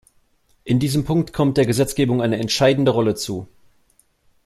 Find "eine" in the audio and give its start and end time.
2.23-2.39